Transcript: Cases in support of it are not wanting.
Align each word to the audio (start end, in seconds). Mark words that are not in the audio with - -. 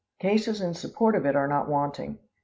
Cases 0.17 0.61
in 0.61 0.73
support 0.73 1.13
of 1.15 1.27
it 1.27 1.35
are 1.35 1.47
not 1.47 1.69
wanting. 1.69 2.17